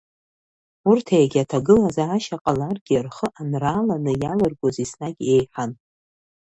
Урҭ 0.89 1.07
егьа 1.21 1.49
ҭагылазаашьа 1.49 2.37
ҟаларгьы 2.43 2.97
рхы 3.05 3.27
анрааланы 3.41 4.11
иалыргоз 4.21 4.75
еснагь 4.83 5.21
еиҳан… 5.33 5.71